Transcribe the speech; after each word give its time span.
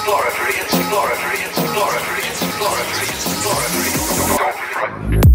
exploratory, 0.00 0.54
exploratory, 0.54 1.40
exploratory, 1.44 2.22
exploratory, 2.24 3.08
exploratory. 3.08 3.90
Don't 4.38 4.56
fret. 5.12 5.29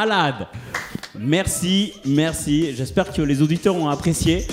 Malade. 0.00 0.46
Merci, 1.18 1.92
merci. 2.06 2.74
J'espère 2.74 3.12
que 3.12 3.20
les 3.20 3.42
auditeurs 3.42 3.76
ont 3.76 3.90
apprécié. 3.90 4.46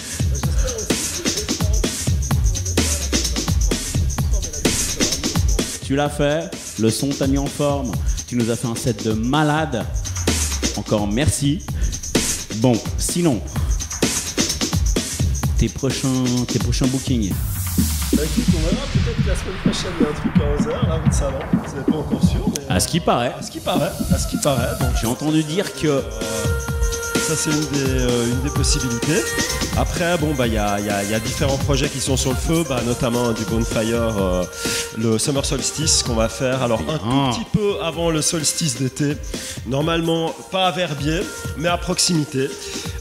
Tu 5.86 5.96
l'as 5.96 6.10
fait, 6.10 6.52
le 6.80 6.90
son 6.90 7.08
t'a 7.10 7.28
mis 7.28 7.38
en 7.38 7.46
forme. 7.46 7.94
Tu 8.28 8.36
nous 8.36 8.50
as 8.52 8.58
fait 8.58 8.68
un 8.68 8.76
set 8.76 9.06
de 9.06 9.14
malade. 9.14 9.86
Encore 10.76 11.08
merci. 11.08 11.66
Bon, 12.58 12.74
sinon, 12.98 13.40
tes 15.58 15.70
prochains, 15.70 16.26
tes 16.50 16.60
prochains 16.60 16.88
bookings. 16.88 17.32
Bah, 18.14 18.24
écoute, 18.26 18.54
on 18.54 18.70
verra 18.70 18.86
peut-être 18.92 19.24
que 19.24 19.30
la 19.30 19.36
semaine 19.36 19.56
prochaine 19.64 19.92
il 19.98 20.04
y 20.04 20.08
a 20.08 20.10
un 20.10 20.14
truc 20.14 20.34
à 20.36 20.62
11h, 20.62 20.90
là, 20.90 21.00
votre 21.02 21.16
salon. 21.16 21.40
C'est 21.68 21.86
pas 21.86 21.98
encore 21.98 22.24
sûr. 22.24 22.47
À 22.78 22.80
ce 22.80 22.88
qui 22.88 23.00
paraît. 23.00 23.34
À 23.40 23.42
ce 23.42 23.50
qui 23.50 23.60
paraît, 23.60 23.92
à 24.14 24.18
ce 24.20 24.28
qui 24.28 24.38
paraît. 24.38 24.70
Donc, 24.80 24.90
J'ai 25.02 25.08
entendu 25.08 25.44
dire 25.44 25.74
que 25.74 26.04
ça, 27.16 27.34
c'est 27.36 27.50
une 27.50 27.66
des, 27.72 27.90
euh, 27.90 28.26
une 28.32 28.42
des 28.42 28.52
possibilités. 28.52 29.20
Après, 29.76 30.16
bon, 30.20 30.36
bah, 30.36 30.46
il 30.46 30.54
y 30.54 30.58
a, 30.60 30.80
il 30.80 30.86
y 30.86 30.90
a- 30.92 31.04
il 31.04 31.10
y 31.10 31.14
a 31.16 31.20
différents 31.20 31.58
projets 31.58 31.90
qui 31.90 32.00
sont 32.00 32.18
sur 32.18 32.30
le 32.30 32.36
feu, 32.38 32.64
bah, 32.70 32.80
notamment 32.86 33.32
du 33.32 33.44
Bonfire, 33.46 34.14
euh, 34.20 34.44
le 34.96 35.18
Summer 35.18 35.44
Solstice 35.44 36.04
qu'on 36.04 36.14
va 36.14 36.30
faire. 36.30 36.62
Alors, 36.62 36.80
un 36.82 37.00
Ah. 37.04 37.32
tout 37.34 37.40
petit 37.40 37.48
peu 37.52 37.82
avant 37.84 38.12
le 38.12 38.22
solstice 38.22 38.78
d'été. 38.78 39.18
Normalement, 39.66 40.34
pas 40.52 40.68
à 40.68 40.72
Verbier, 40.72 41.22
mais 41.58 41.70
à 41.70 41.78
proximité. 41.78 42.48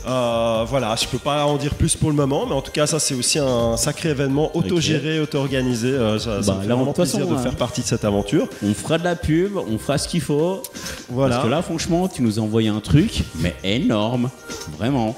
Euh, 0.08 0.64
voilà, 0.68 0.94
je 0.94 1.06
peux 1.08 1.18
pas 1.18 1.44
en 1.46 1.56
dire 1.56 1.74
plus 1.74 1.96
pour 1.96 2.10
le 2.10 2.14
moment, 2.16 2.46
mais 2.46 2.52
en 2.54 2.62
tout 2.62 2.70
cas, 2.70 2.86
ça, 2.86 3.00
c'est 3.00 3.14
aussi 3.14 3.40
un 3.40 3.76
sacré 3.76 4.10
événement 4.10 4.56
autogéré, 4.56 5.18
auto-organisé. 5.18 5.88
Euh, 5.88 6.18
ça, 6.20 6.42
ça 6.42 6.52
Bah, 6.52 6.58
me 6.58 6.62
fait 6.62 6.68
là, 6.68 6.74
vraiment 6.76 6.94
façon, 6.94 7.16
plaisir 7.18 7.34
de 7.34 7.38
hein. 7.38 7.42
faire 7.42 7.56
partie 7.56 7.80
de 7.80 7.86
cette 7.86 8.04
aventure. 8.04 8.46
on 8.64 8.72
fera 8.72 8.98
de 8.98 9.04
la 9.04 9.16
pub, 9.16 9.56
on 9.56 9.78
fera 9.78 9.98
ce 9.98 10.06
qu'il 10.06 10.20
faut. 10.20 10.62
Voilà. 11.08 11.34
Parce 11.36 11.46
que 11.46 11.50
là, 11.50 11.60
franchement, 11.62 12.06
tu 12.06 12.22
nous 12.22 12.38
as 12.38 12.42
envoyé 12.42 12.68
un 12.68 12.78
truc, 12.80 13.22
mais 13.40 13.56
énorme. 13.64 14.30
Vraiment. 14.78 15.16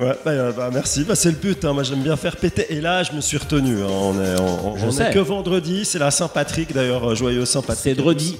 Ouais, 0.00 0.16
bah, 0.24 0.30
euh, 0.32 0.52
bah, 0.52 0.70
merci. 0.72 1.04
Bah, 1.04 1.14
c'est 1.14 1.30
le 1.30 1.36
but. 1.36 1.64
hein. 1.64 1.72
Moi, 1.72 1.84
j'aime 1.84 2.02
bien 2.02 2.16
faire 2.16 2.36
péter. 2.36 2.66
Et 2.70 2.80
là, 2.80 3.04
je 3.04 3.12
me 3.12 3.20
suis 3.20 3.36
retenu. 3.38 3.82
hein. 3.82 3.86
On 3.88 4.14
est, 4.20 4.40
on, 4.40 4.68
on- 4.72 4.76
Je 4.78 4.86
on 4.86 4.90
sais. 4.90 5.10
est 5.10 5.12
que 5.12 5.18
vendredi. 5.20 5.84
C'est 5.84 5.98
la 6.00 6.10
Saint-Patrick, 6.10 6.74
d'ailleurs. 6.74 7.10
euh, 7.10 7.14
Joyeux 7.14 7.44
Saint-Patrick. 7.44 7.82
C'est 7.84 7.94
dredi. 7.94 8.36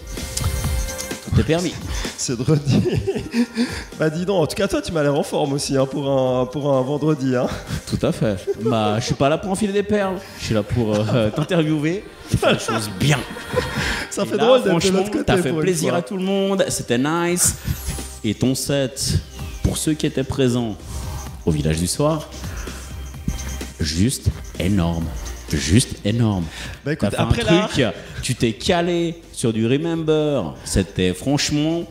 Est 1.39 1.45
permis. 1.45 1.75
C'est 2.17 2.37
dredi. 2.37 2.81
bah, 3.99 4.11
dis 4.11 4.25
donc. 4.27 4.43
En 4.43 4.47
tout 4.47 4.57
cas, 4.57 4.67
toi, 4.67 4.83
tu 4.83 4.91
m'as 4.93 5.03
l'air 5.03 5.15
en 5.15 5.23
forme 5.23 5.53
aussi 5.53 5.77
hein, 5.77 5.87
pour, 5.87 6.11
un, 6.11 6.47
pour 6.47 6.73
un 6.73 6.83
vendredi. 6.83 7.37
Hein. 7.37 7.47
Tout 7.87 8.05
à 8.05 8.13
fait. 8.13 8.37
Bah, 8.63 8.97
je 8.99 9.07
suis 9.07 9.15
pas 9.15 9.29
là 9.29 9.39
pour 9.39 9.51
enfiler 9.51 9.73
des 9.73 9.83
perles. 9.83 10.17
Je 10.41 10.47
suis 10.47 10.55
là 10.55 10.63
pour 10.63 10.95
euh, 10.95 11.31
t'interviewer, 11.37 12.05
faire 12.29 12.53
les 12.53 12.59
choses 12.59 12.91
bien. 12.99 13.19
Ça 14.11 14.25
Et 14.25 14.27
fait 14.27 14.37
là, 14.37 14.45
drôle 14.47 14.63
d'être 14.65 14.93
de 14.93 14.97
l'autre 14.97 15.11
côté. 15.11 15.25
T'as 15.25 15.37
fait 15.37 15.53
plaisir 15.53 15.95
à 15.95 16.03
tout 16.03 16.17
le 16.17 16.25
monde. 16.25 16.65
C'était 16.69 16.99
nice. 16.99 17.57
Et 18.25 18.35
ton 18.35 18.55
set, 18.55 19.15
pour 19.63 19.77
ceux 19.77 19.95
qui 19.95 20.07
étaient 20.07 20.25
présents 20.25 20.77
au 21.47 21.51
village 21.51 21.79
du 21.79 21.87
soir, 21.87 22.29
juste 23.79 24.29
énorme. 24.59 25.07
Juste 25.51 25.97
énorme. 26.05 26.45
Bah, 26.85 26.93
écoute, 26.93 27.09
T'as 27.11 27.17
fait 27.17 27.23
après 27.23 27.43
un 27.49 27.69
là- 27.79 27.93
tu 28.23 28.35
t'es 28.35 28.53
calé 28.53 29.17
sur 29.33 29.53
du 29.53 29.67
Remember. 29.67 30.55
C'était 30.65 31.15
franchement 31.15 31.85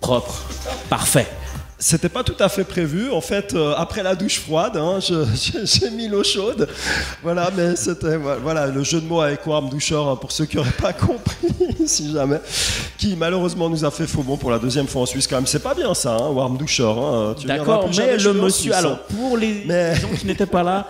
propre, 0.00 0.42
parfait. 0.88 1.26
C'était 1.78 2.08
pas 2.08 2.22
tout 2.22 2.36
à 2.40 2.48
fait 2.48 2.64
prévu. 2.64 3.10
En 3.10 3.20
fait, 3.20 3.52
euh, 3.52 3.74
après 3.76 4.02
la 4.02 4.14
douche 4.14 4.38
froide, 4.40 4.76
hein, 4.78 5.00
j'ai 5.00 5.90
mis 5.90 6.08
l'eau 6.08 6.24
chaude. 6.24 6.66
Voilà, 7.22 7.50
mais 7.54 7.76
c'était 7.76 8.16
voilà, 8.16 8.68
le 8.68 8.82
jeu 8.84 9.00
de 9.02 9.06
mots 9.06 9.20
avec 9.20 9.46
Warm 9.46 9.68
Doucher, 9.68 9.96
hein, 9.96 10.16
pour 10.16 10.32
ceux 10.32 10.46
qui 10.46 10.56
n'auraient 10.56 10.70
pas 10.70 10.92
compris, 10.94 11.48
si 11.86 12.10
jamais, 12.12 12.40
qui 12.96 13.16
malheureusement 13.16 13.68
nous 13.68 13.84
a 13.84 13.90
fait 13.90 14.06
faux 14.06 14.22
bon 14.22 14.38
pour 14.38 14.50
la 14.50 14.58
deuxième 14.58 14.86
fois 14.86 15.02
en 15.02 15.06
Suisse 15.06 15.26
quand 15.26 15.36
même. 15.36 15.46
C'est 15.46 15.62
pas 15.62 15.74
bien 15.74 15.92
ça, 15.92 16.16
hein, 16.16 16.28
Warm 16.30 16.56
Doucher. 16.56 16.84
hein. 16.84 17.34
D'accord, 17.44 17.90
mais 17.94 18.16
le 18.16 18.32
monsieur, 18.32 18.50
Suisse, 18.72 18.74
alors 18.74 19.00
pour 19.02 19.36
les 19.36 19.64
Mais- 19.66 19.96
gens 19.96 20.08
qui 20.18 20.26
n'étaient 20.26 20.46
pas 20.46 20.62
là, 20.62 20.88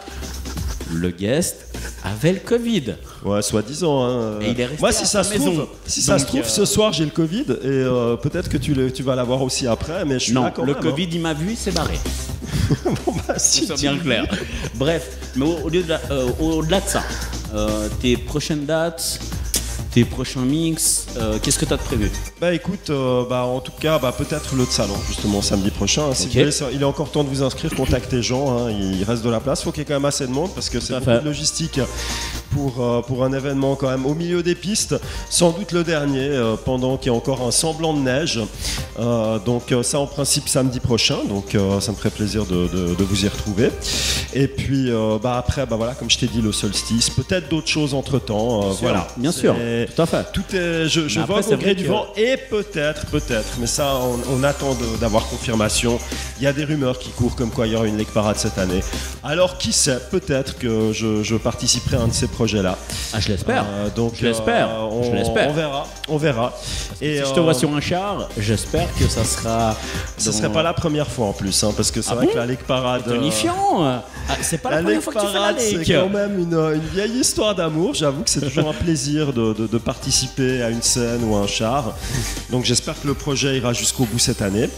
le 0.94 1.10
guest 1.10 1.66
avait 2.04 2.32
le 2.32 2.40
Covid. 2.40 2.94
Ouais, 3.24 3.42
soi-disant. 3.42 4.04
hein. 4.04 4.40
Et 4.40 4.50
il 4.50 4.60
est 4.60 4.66
resté 4.66 4.80
Moi, 4.80 4.88
à 4.90 4.92
si 4.92 5.06
sa 5.06 5.22
ça 5.22 5.24
se 5.24 5.30
maison. 5.38 5.52
trouve, 5.52 5.66
si 5.86 6.02
ça 6.02 6.18
se 6.18 6.26
trouve, 6.26 6.40
euh, 6.40 6.44
ce 6.44 6.64
soir 6.64 6.92
j'ai 6.92 7.04
le 7.04 7.10
Covid 7.10 7.44
et 7.48 7.66
euh, 7.66 8.16
peut-être 8.16 8.48
que 8.48 8.56
tu, 8.58 8.74
le- 8.74 8.92
tu 8.92 9.02
vas 9.02 9.14
l'avoir 9.14 9.42
aussi 9.42 9.66
après, 9.66 10.04
mais 10.04 10.14
je 10.14 10.24
suis 10.24 10.32
Non, 10.32 10.44
là 10.44 10.52
quand 10.54 10.64
le 10.64 10.74
même. 10.74 10.82
Covid, 10.82 11.08
il 11.12 11.20
m'a 11.20 11.34
vu, 11.34 11.50
il 11.52 11.56
s'est 11.56 11.72
barré. 11.72 11.94
hein. 11.94 12.90
Bon, 13.06 13.12
bah, 13.26 13.34
si 13.38 13.66
C'est 13.66 13.74
bien 13.76 13.96
clair. 13.98 14.26
Bref, 14.74 15.08
mais 15.36 15.44
au- 15.46 15.58
au-delà 15.64 15.82
de, 15.82 15.88
la- 15.88 16.00
euh, 16.10 16.28
au-delà 16.40 16.80
de 16.80 16.88
ça, 16.88 17.02
euh, 17.54 17.88
tes 18.00 18.16
prochaines 18.16 18.64
dates, 18.66 19.18
tes 19.94 20.04
prochains 20.04 20.40
mix, 20.40 21.06
euh, 21.16 21.38
qu'est-ce 21.40 21.56
que 21.56 21.64
tu 21.64 21.72
as 21.72 21.76
de 21.76 21.82
prévu? 21.82 22.10
Bah 22.40 22.52
écoute, 22.52 22.90
euh, 22.90 23.24
bah, 23.30 23.44
en 23.44 23.60
tout 23.60 23.72
cas, 23.78 24.00
bah, 24.00 24.12
peut-être 24.16 24.56
l'autre 24.56 24.72
salon, 24.72 24.96
justement, 25.06 25.40
samedi 25.40 25.70
prochain. 25.70 26.12
Si 26.14 26.26
voulez, 26.28 26.50
il 26.72 26.82
est 26.82 26.84
encore 26.84 27.12
temps 27.12 27.22
de 27.22 27.28
vous 27.28 27.44
inscrire, 27.44 27.72
contactez 27.72 28.20
Jean, 28.20 28.58
hein, 28.58 28.70
il 28.72 29.04
reste 29.04 29.24
de 29.24 29.30
la 29.30 29.38
place. 29.38 29.60
Il 29.60 29.64
faut 29.64 29.70
qu'il 29.70 29.80
y 29.80 29.82
ait 29.82 29.86
quand 29.86 29.94
même 29.94 30.04
assez 30.04 30.26
de 30.26 30.32
monde 30.32 30.50
parce 30.52 30.68
que 30.68 30.80
c'est 30.80 30.94
beaucoup 30.94 31.04
fait. 31.04 31.20
de 31.20 31.24
logistique 31.24 31.78
pour, 32.54 32.82
euh, 32.82 33.02
pour 33.02 33.24
un 33.24 33.32
événement 33.32 33.74
quand 33.74 33.90
même 33.90 34.06
au 34.06 34.14
milieu 34.14 34.42
des 34.42 34.54
pistes. 34.54 34.94
Sans 35.28 35.50
doute 35.50 35.72
le 35.72 35.84
dernier, 35.84 36.28
euh, 36.28 36.54
pendant 36.64 36.96
qu'il 36.96 37.10
y 37.10 37.14
a 37.14 37.16
encore 37.16 37.42
un 37.46 37.50
semblant 37.50 37.92
de 37.94 38.00
neige. 38.00 38.40
Euh, 38.98 39.38
donc 39.40 39.74
ça 39.82 39.98
en 39.98 40.06
principe 40.06 40.48
samedi 40.48 40.78
prochain, 40.80 41.18
donc 41.28 41.56
ça 41.80 41.90
me 41.92 41.96
ferait 41.96 42.10
plaisir 42.10 42.44
de, 42.46 42.68
de- 42.68 42.94
de 42.94 43.04
vous 43.04 43.24
y 43.24 43.28
retrouver. 43.28 43.70
Et 44.32 44.46
puis 44.46 44.90
bah, 45.22 45.36
après, 45.36 45.66
bah, 45.66 45.76
voilà, 45.76 45.94
comme 45.94 46.10
je 46.10 46.18
t'ai 46.18 46.26
dit, 46.26 46.40
le 46.40 46.52
solstice, 46.52 47.10
peut-être 47.10 47.48
d'autres 47.48 47.68
choses 47.68 47.94
entre-temps. 47.94 48.60
voilà, 48.80 49.08
bien 49.16 49.32
sûr, 49.32 49.54
tout 49.94 50.02
à 50.02 50.06
fait. 50.06 50.24
Tout 50.32 50.44
est, 50.54 50.88
je, 50.88 51.08
c'est 51.08 51.54
au 51.54 51.56
gré 51.56 51.74
du 51.74 51.86
vent 51.86 52.06
et 52.16 52.36
peut-être, 52.36 53.06
peut-être, 53.06 53.56
mais 53.58 53.66
ça 53.66 53.96
on, 54.02 54.38
on 54.38 54.44
attend 54.44 54.76
d'avoir 55.00 55.26
confirmation. 55.26 55.98
Il 56.38 56.44
y 56.44 56.46
a 56.46 56.52
des 56.52 56.64
rumeurs 56.64 56.98
qui 56.98 57.10
courent 57.10 57.34
comme 57.36 57.50
quoi 57.50 57.66
il 57.66 57.72
y 57.72 57.76
aura 57.76 57.86
une 57.86 57.96
Lake 57.98 58.12
Parade 58.12 58.36
cette 58.36 58.58
année. 58.58 58.80
Alors 59.22 59.58
qui 59.58 59.72
sait, 59.72 59.98
peut-être 60.10 60.56
que 60.58 60.92
je, 60.92 61.22
je 61.22 61.36
participerai 61.36 61.96
à 61.96 62.00
un 62.02 62.08
de 62.08 62.12
ces 62.12 62.28
projets-là. 62.44 62.76
Ah, 63.14 63.20
je 63.20 63.28
l'espère. 63.28 63.64
Euh, 63.68 63.88
donc 63.94 64.12
Je 64.16 64.26
l'espère, 64.26 64.68
euh, 64.68 64.88
on, 64.90 65.12
l'espère. 65.14 65.48
On 65.48 65.52
verra, 65.54 65.86
on 66.08 66.16
verra. 66.18 66.52
Et 67.00 67.16
si 67.18 67.24
je 67.28 67.32
te 67.32 67.38
euh, 67.40 67.42
vois 67.42 67.54
sur 67.54 67.74
un 67.74 67.80
char, 67.80 68.28
j'espère 68.38 68.88
que 68.98 69.08
ça 69.08 69.24
sera. 69.24 69.74
ce 70.18 70.26
dans- 70.30 70.36
serait 70.36 70.52
pas 70.52 70.62
la 70.62 70.74
première 70.74 71.06
fois 71.08 71.26
en 71.28 71.32
plus, 71.32 71.64
hein, 71.64 71.72
parce 71.74 71.90
que 71.90 72.02
c'est 72.02 72.10
Ah 72.12 72.16
vrai 72.16 72.26
bon 72.26 72.32
que 72.32 72.36
la 72.38 72.46
Lake 72.46 72.64
Parade. 72.66 73.02
euh, 73.06 73.14
Tonifiant 73.14 73.84
euh, 73.84 73.96
ah, 74.28 74.34
C'est 74.42 74.58
pas 74.58 74.70
la, 74.70 74.76
la 74.76 74.82
première 74.82 75.02
fois 75.02 75.12
que 75.12 75.18
tu 75.20 75.26
fais 75.26 75.32
la 75.32 75.38
Parade, 75.40 75.56
c'est 75.58 75.84
quand 75.94 76.08
même 76.08 76.38
une, 76.38 76.54
une 76.54 76.86
vieille 76.94 77.18
histoire 77.20 77.54
d'amour. 77.54 77.94
J'avoue 77.94 78.22
que 78.22 78.30
c'est 78.30 78.40
toujours 78.40 78.68
un 78.68 78.72
plaisir 78.72 79.32
de, 79.32 79.52
de- 79.52 79.66
de 79.66 79.78
participer 79.78 80.62
à 80.62 80.70
une 80.70 80.82
scène 80.82 81.24
ou 81.24 81.36
à 81.36 81.40
un 81.40 81.46
char. 81.46 81.94
Donc 82.50 82.64
j'espère 82.64 83.00
que 83.00 83.06
le 83.06 83.14
projet 83.14 83.56
ira 83.56 83.72
jusqu'au 83.72 84.04
bout 84.04 84.18
cette 84.18 84.42
année. 84.42 84.68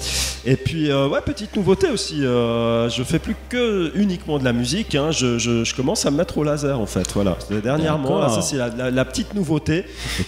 Et 0.44 0.56
puis, 0.56 0.90
euh, 0.90 1.08
ouais, 1.08 1.20
petite 1.20 1.54
nouveauté 1.56 1.88
aussi. 1.90 2.24
euh, 2.24 2.88
je 2.88 3.02
fais 3.02 3.18
plus 3.18 3.36
que 3.48 3.92
uniquement 3.96 4.38
de 4.38 4.44
la 4.44 4.52
musique. 4.52 4.94
hein. 4.94 5.10
Je, 5.10 5.38
je- 5.38 5.64
je 5.64 5.74
commence 5.74 6.06
à 6.06 6.10
me 6.10 6.16
mettre 6.16 6.38
au 6.38 6.44
laser 6.44 6.78
en 6.80 6.86
fait. 6.86 7.06
Voilà. 7.14 7.36
Dernièrement, 7.62 8.18
là, 8.18 8.26
D'accord. 8.26 8.42
ça 8.42 8.48
c'est 8.48 8.56
la, 8.56 8.68
la- 8.68 8.90
la 8.90 9.04
petite 9.04 9.34
nouveauté. 9.34 9.84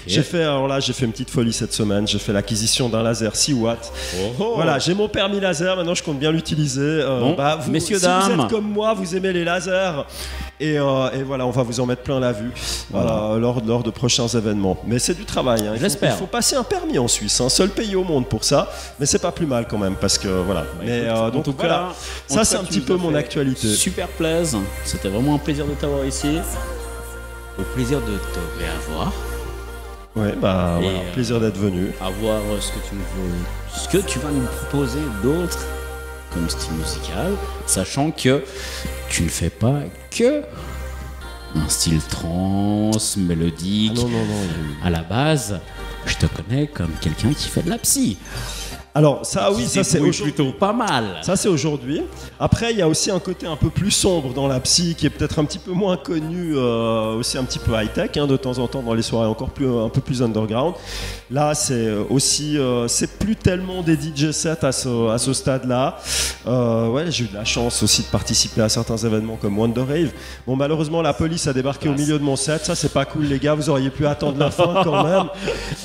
J'ai 0.06 0.22
fait, 0.22 0.42
alors 0.42 0.68
là, 0.68 0.80
j'ai 0.80 0.92
fait 0.92 1.04
une 1.04 1.12
petite 1.12 1.30
folie 1.30 1.52
cette 1.52 1.72
semaine. 1.72 2.06
J'ai 2.06 2.18
fait 2.18 2.32
l'acquisition 2.32 2.88
d'un 2.88 3.02
laser 3.02 3.34
6 3.36 3.52
watts. 3.54 3.92
Oh. 4.40 4.52
Voilà, 4.56 4.78
j'ai 4.78 4.94
mon 4.94 5.08
permis 5.08 5.40
laser. 5.40 5.76
Maintenant, 5.76 5.94
je 5.94 6.02
compte 6.02 6.18
bien 6.18 6.30
l'utiliser. 6.32 6.80
Euh, 6.82 7.20
Bon, 7.20 7.36
vous- 7.60 7.70
messieurs, 7.70 7.98
si 7.98 8.04
vous 8.04 8.10
dames. 8.10 8.40
êtes 8.40 8.48
comme 8.50 8.70
moi, 8.70 8.94
vous 8.94 9.07
aimez 9.16 9.32
les 9.32 9.44
lasers. 9.44 10.04
Et, 10.60 10.78
euh, 10.78 11.10
et 11.12 11.22
voilà, 11.22 11.46
on 11.46 11.50
va 11.50 11.62
vous 11.62 11.78
en 11.78 11.86
mettre 11.86 12.02
plein 12.02 12.18
la 12.18 12.32
vue 12.32 12.50
euh, 12.94 13.38
lors, 13.38 13.62
lors 13.64 13.82
de 13.84 13.90
prochains 13.90 14.26
événements. 14.26 14.76
Mais 14.86 14.98
c'est 14.98 15.14
du 15.14 15.24
travail. 15.24 15.60
hein. 15.60 15.70
Il, 15.74 15.78
faut, 15.78 15.82
J'espère. 15.84 16.14
il 16.14 16.18
faut 16.18 16.26
passer 16.26 16.56
un 16.56 16.64
permis 16.64 16.98
en 16.98 17.06
Suisse. 17.06 17.40
Un 17.40 17.48
seul 17.48 17.68
pays 17.70 17.94
au 17.94 18.02
monde 18.02 18.26
pour 18.28 18.42
ça. 18.42 18.68
Mais 18.98 19.06
c'est 19.06 19.20
pas 19.20 19.30
plus 19.30 19.46
mal 19.46 19.66
quand 19.68 19.78
même 19.78 19.94
parce 19.94 20.18
que 20.18 20.26
voilà. 20.28 20.64
Mais 20.84 20.98
Écoute, 21.02 21.08
euh, 21.10 21.26
en 21.26 21.30
donc 21.30 21.44
tout 21.44 21.54
voilà. 21.56 21.90
cas, 22.28 22.34
ça 22.34 22.44
c'est 22.44 22.56
un 22.56 22.64
petit 22.64 22.80
peu 22.80 22.96
mon 22.96 23.14
actualité. 23.14 23.68
Super 23.68 24.08
plaise. 24.08 24.56
C'était 24.84 25.08
vraiment 25.08 25.36
un 25.36 25.38
plaisir 25.38 25.64
de 25.66 25.72
t'avoir 25.74 26.04
ici. 26.04 26.38
Au 27.58 27.62
plaisir 27.74 28.00
de 28.00 28.16
te 28.16 28.58
réavoir. 28.60 29.12
Ouais, 30.16 30.34
bah 30.40 30.78
voilà, 30.80 30.98
euh, 30.98 31.12
plaisir 31.12 31.38
d'être 31.38 31.58
venu. 31.58 31.92
À 32.00 32.10
voir 32.10 32.40
ce 32.60 32.68
que 32.72 32.78
tu 32.88 32.94
veux, 32.96 33.78
ce 33.80 33.88
que 33.88 33.98
tu 33.98 34.18
vas 34.18 34.30
nous 34.30 34.46
proposer 34.46 34.98
d'autre 35.22 35.58
comme 36.34 36.48
style 36.48 36.72
musical, 36.72 37.32
sachant 37.66 38.10
que 38.10 38.42
tu 39.08 39.22
ne 39.22 39.28
fais 39.28 39.50
pas 39.50 39.80
que 40.10 40.42
un 41.54 41.68
style 41.68 42.00
trans, 42.02 42.90
mélodique. 43.16 43.92
Ah 43.96 44.02
non, 44.02 44.08
non, 44.08 44.24
non. 44.24 44.84
À 44.84 44.90
la 44.90 45.02
base, 45.02 45.60
je 46.06 46.16
te 46.16 46.26
connais 46.26 46.66
comme 46.66 46.92
quelqu'un 47.00 47.32
qui 47.32 47.48
fait 47.48 47.62
de 47.62 47.70
la 47.70 47.78
psy. 47.78 48.18
Alors 48.98 49.24
ça, 49.24 49.52
oui, 49.52 49.66
ça 49.68 49.84
c'est 49.84 50.00
plutôt 50.00 50.50
pas 50.50 50.72
mal. 50.72 51.18
Ça 51.22 51.36
c'est 51.36 51.48
aujourd'hui. 51.48 52.02
Après, 52.40 52.72
il 52.72 52.78
y 52.78 52.82
a 52.82 52.88
aussi 52.88 53.12
un 53.12 53.20
côté 53.20 53.46
un 53.46 53.54
peu 53.54 53.70
plus 53.70 53.92
sombre 53.92 54.34
dans 54.34 54.48
la 54.48 54.58
psy 54.58 54.96
qui 54.98 55.06
est 55.06 55.10
peut-être 55.10 55.38
un 55.38 55.44
petit 55.44 55.60
peu 55.60 55.70
moins 55.70 55.96
connu, 55.96 56.56
euh, 56.56 57.14
aussi 57.14 57.38
un 57.38 57.44
petit 57.44 57.60
peu 57.60 57.80
high 57.80 57.92
tech 57.92 58.10
de 58.10 58.36
temps 58.36 58.58
en 58.58 58.66
temps 58.66 58.82
dans 58.82 58.94
les 58.94 59.02
soirées 59.02 59.28
encore 59.28 59.50
plus 59.50 59.68
un 59.68 59.88
peu 59.88 60.00
plus 60.00 60.20
underground. 60.20 60.74
Là, 61.30 61.54
c'est 61.54 61.92
aussi 62.10 62.58
euh, 62.58 62.88
c'est 62.88 63.20
plus 63.20 63.36
tellement 63.36 63.82
des 63.82 63.94
DJ 63.94 64.32
sets 64.32 64.64
à 64.64 64.72
ce, 64.72 65.10
à 65.10 65.18
ce 65.18 65.32
stade-là. 65.32 65.98
Euh, 66.48 66.88
ouais, 66.88 67.08
j'ai 67.10 67.24
eu 67.24 67.28
de 67.28 67.34
la 67.34 67.44
chance 67.44 67.84
aussi 67.84 68.02
de 68.02 68.08
participer 68.08 68.62
à 68.62 68.68
certains 68.68 68.96
événements 68.96 69.36
comme 69.36 69.56
Wonder 69.60 69.82
Rave. 69.82 70.10
Bon, 70.44 70.56
malheureusement, 70.56 71.02
la 71.02 71.12
police 71.12 71.46
a 71.46 71.52
débarqué 71.52 71.88
au 71.88 71.94
milieu 71.94 72.18
de 72.18 72.24
mon 72.24 72.34
set. 72.34 72.64
Ça, 72.64 72.74
c'est 72.74 72.92
pas 72.92 73.04
cool, 73.04 73.26
les 73.26 73.38
gars. 73.38 73.54
Vous 73.54 73.70
auriez 73.70 73.90
pu 73.90 74.08
attendre 74.08 74.38
la 74.38 74.50
fin 74.50 74.82
quand 74.82 75.04
même. 75.04 75.28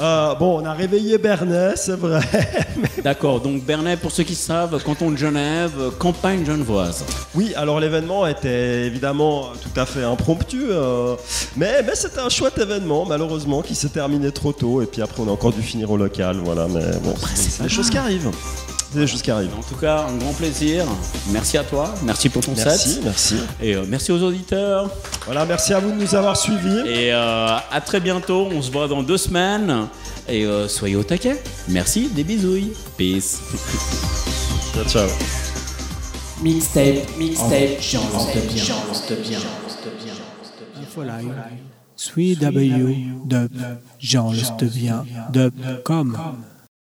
Euh, 0.01 0.33
bon, 0.35 0.59
on 0.59 0.65
a 0.65 0.73
réveillé 0.73 1.17
Bernet, 1.17 1.73
c'est 1.75 1.95
vrai. 1.95 2.21
D'accord, 3.03 3.41
donc 3.41 3.63
Bernay, 3.63 3.97
pour 3.97 4.11
ceux 4.11 4.23
qui 4.23 4.35
savent, 4.35 4.81
canton 4.81 5.11
de 5.11 5.17
Genève, 5.17 5.73
campagne 5.99 6.45
genevoise. 6.45 7.03
Oui, 7.35 7.53
alors 7.55 7.81
l'événement 7.81 8.25
était 8.25 8.85
évidemment 8.85 9.49
tout 9.61 9.77
à 9.77 9.85
fait 9.85 10.03
impromptu, 10.03 10.67
euh, 10.69 11.15
mais, 11.57 11.83
mais 11.85 11.95
c'était 11.95 12.21
un 12.21 12.29
chouette 12.29 12.57
événement, 12.57 13.05
malheureusement, 13.05 13.61
qui 13.61 13.75
s'est 13.75 13.89
terminé 13.89 14.31
trop 14.31 14.53
tôt. 14.53 14.81
Et 14.81 14.85
puis 14.85 15.01
après, 15.01 15.21
on 15.21 15.27
a 15.27 15.31
encore 15.31 15.51
dû 15.51 15.61
finir 15.61 15.91
au 15.91 15.97
local. 15.97 16.37
Voilà, 16.45 16.67
mais 16.69 16.97
bon, 17.03 17.13
c'est 17.35 17.63
des 17.63 17.69
choses 17.69 17.89
qui 17.89 17.97
arrivent. 17.97 18.31
C'est 18.93 18.99
des 18.99 19.07
choses 19.07 19.23
qui 19.23 19.31
arrivent. 19.31 19.55
En 19.57 19.63
tout 19.63 19.75
cas, 19.75 20.05
un 20.07 20.17
grand 20.17 20.33
plaisir. 20.33 20.85
Merci 21.31 21.57
à 21.57 21.63
toi, 21.63 21.95
merci 22.03 22.29
pour 22.29 22.43
ton 22.43 22.53
Merci, 22.55 22.89
set. 22.89 23.03
merci. 23.03 23.35
Et 23.59 23.73
euh, 23.73 23.85
merci 23.87 24.11
aux 24.11 24.21
auditeurs. 24.21 24.87
Voilà, 25.25 25.45
merci 25.45 25.73
à 25.73 25.79
vous 25.79 25.89
de 25.89 25.95
nous 25.95 26.13
avoir 26.13 26.37
suivis. 26.37 26.87
Et 26.87 27.11
euh, 27.11 27.57
à 27.71 27.81
très 27.81 27.99
bientôt, 27.99 28.47
on 28.51 28.61
se 28.61 28.71
voit 28.71 28.87
dans 28.87 29.01
deux 29.01 29.17
semaines. 29.17 29.87
Et 30.29 30.45
euh, 30.45 30.67
soyez 30.67 30.95
au 30.95 31.03
taquet. 31.03 31.41
Merci, 31.69 32.07
des 32.09 32.23
bisouilles. 32.23 32.73
Peace. 32.95 33.39
Ciao, 34.75 34.85
ciao. 34.85 35.09
Mixtape, 36.43 37.17
mixtape, 37.17 37.79
bien, 37.79 38.01
bien. 39.23 39.39
Sweet 41.95 42.39
W, 42.39 42.95
dub, 43.25 43.49
Jean 43.99 44.31
dub. 45.31 45.53